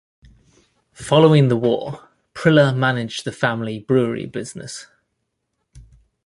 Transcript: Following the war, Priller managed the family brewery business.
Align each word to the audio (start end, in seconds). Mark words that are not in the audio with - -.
Following 0.93 1.49
the 1.49 1.55
war, 1.55 2.09
Priller 2.33 2.73
managed 2.75 3.23
the 3.23 3.31
family 3.31 3.77
brewery 3.77 4.25
business. 4.25 4.87